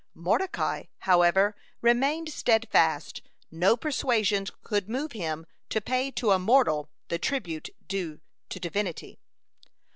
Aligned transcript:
Mordecai, 0.15 0.85
however, 1.01 1.55
remained 1.79 2.33
steadfast; 2.33 3.21
no 3.51 3.77
persuasions 3.77 4.49
could 4.63 4.89
move 4.89 5.11
him 5.11 5.45
to 5.69 5.79
pay 5.79 6.09
to 6.09 6.31
a 6.31 6.39
mortal 6.39 6.89
the 7.09 7.19
tribute 7.19 7.69
due 7.87 8.19
to 8.49 8.59
Divinity. 8.59 9.19